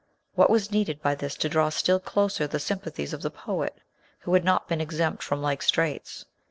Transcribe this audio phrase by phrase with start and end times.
[0.33, 3.77] What was needed but this to draw still closer the sympathies of the poet,
[4.21, 6.25] who had not been exempt from like straits